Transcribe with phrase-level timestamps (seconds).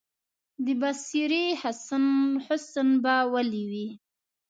[0.65, 1.45] د بصرې
[2.49, 3.87] حسن به ولي وي،